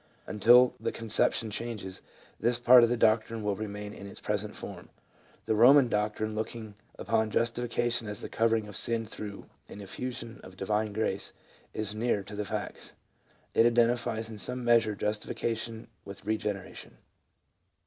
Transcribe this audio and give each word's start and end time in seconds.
Until 0.25 0.73
the 0.79 0.91
conception 0.91 1.51
changes, 1.51 2.01
this 2.39 2.57
part 2.57 2.81
of 2.81 2.89
the 2.89 2.97
doctrine 2.97 3.43
will 3.43 3.55
remain 3.55 3.93
in 3.93 4.07
its 4.07 4.19
present 4.19 4.55
form. 4.55 4.89
The 5.45 5.53
Eoman 5.53 5.91
doctrine 5.91 6.33
looking 6.33 6.73
upon 6.97 7.29
justification 7.29 8.07
as 8.07 8.21
the 8.21 8.27
covering 8.27 8.67
of 8.67 8.75
sin 8.75 9.05
through 9.05 9.45
an 9.69 9.79
infusion 9.79 10.39
of 10.43 10.57
divine 10.57 10.91
grace, 10.91 11.33
is 11.75 11.93
nearer 11.93 12.23
to 12.23 12.35
the 12.35 12.45
facts. 12.45 12.93
It 13.53 13.67
identifies 13.67 14.27
in 14.27 14.39
some 14.39 14.65
measure 14.65 14.95
justification 14.95 15.87
with 16.03 16.25
regeneration. 16.25 16.97